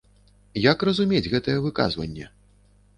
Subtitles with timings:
[0.71, 2.25] Як разумець гэтае выказванне?